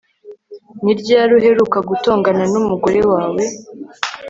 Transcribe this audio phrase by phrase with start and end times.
[0.83, 3.43] Ni ryari uheruka gutongana numugore wawe